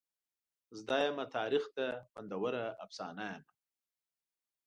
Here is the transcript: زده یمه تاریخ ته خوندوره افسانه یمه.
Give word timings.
زده 0.79 0.97
یمه 1.05 1.25
تاریخ 1.35 1.63
ته 1.75 1.85
خوندوره 2.09 2.65
افسانه 2.85 3.25
یمه. 3.33 3.49